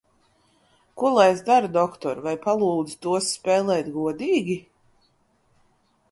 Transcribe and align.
Ko 1.01 1.09
lai 1.15 1.25
es 1.33 1.41
daru, 1.49 1.67
doktor, 1.75 2.21
vai 2.27 2.33
palūdzu 2.45 2.97
tos 3.07 3.27
spēlēt 3.35 3.91
godīgi? 3.99 4.57